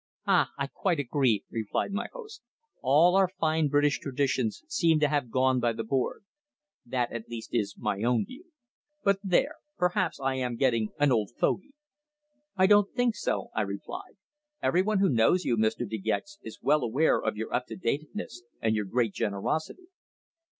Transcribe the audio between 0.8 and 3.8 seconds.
agree," replied my host. "All our fine